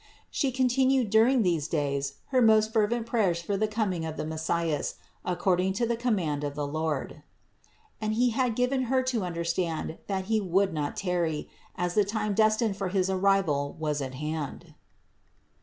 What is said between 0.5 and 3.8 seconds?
continued during these days her most fervent prayers for the